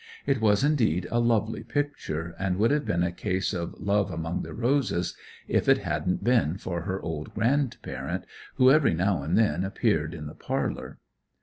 [0.25, 4.41] It was indeed a lovely picture, and would have been a case of "love among
[4.41, 5.15] the roses"
[5.47, 8.23] if it hadn't been for her old grandparent,
[8.55, 10.97] who every now and then appeared in the parlor.